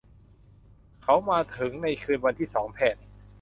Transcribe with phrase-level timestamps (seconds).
[1.03, 2.97] เขามาถึงในคืนวันที่สองแทน